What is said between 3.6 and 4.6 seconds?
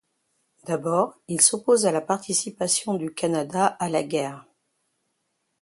à la guerre.